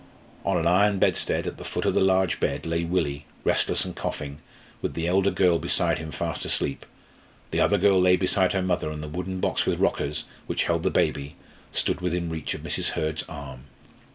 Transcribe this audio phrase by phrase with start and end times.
[0.43, 3.95] On an iron bedstead, at the foot of the large bed, lay Willie, restless and
[3.95, 4.39] coughing,
[4.81, 6.87] with the elder girl beside him fast asleep;
[7.51, 10.81] the other girl lay beside her mother, and the wooden box with rockers, which held
[10.81, 11.35] the baby,
[11.71, 12.93] stood within reach of Mrs.
[12.97, 13.65] Hurd's arm.